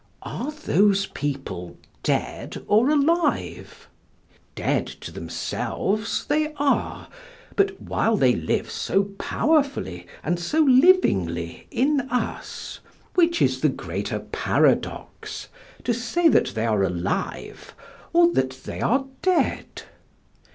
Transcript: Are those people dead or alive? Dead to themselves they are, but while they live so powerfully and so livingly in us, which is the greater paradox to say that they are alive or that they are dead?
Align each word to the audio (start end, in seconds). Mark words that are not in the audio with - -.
Are 0.23 0.49
those 0.51 1.05
people 1.05 1.77
dead 2.01 2.63
or 2.67 2.89
alive? 2.89 3.87
Dead 4.55 4.87
to 4.87 5.11
themselves 5.11 6.25
they 6.25 6.53
are, 6.57 7.07
but 7.55 7.79
while 7.79 8.17
they 8.17 8.33
live 8.33 8.71
so 8.71 9.03
powerfully 9.19 10.07
and 10.23 10.39
so 10.39 10.61
livingly 10.61 11.67
in 11.69 11.99
us, 12.09 12.79
which 13.13 13.43
is 13.43 13.61
the 13.61 13.69
greater 13.69 14.17
paradox 14.21 15.49
to 15.83 15.93
say 15.93 16.27
that 16.29 16.53
they 16.55 16.65
are 16.65 16.81
alive 16.81 17.75
or 18.11 18.33
that 18.33 18.63
they 18.63 18.81
are 18.81 19.05
dead? 19.21 19.83